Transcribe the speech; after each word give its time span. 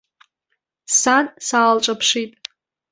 Сан 0.99 1.25
саалҿаԥшит. 1.47 2.31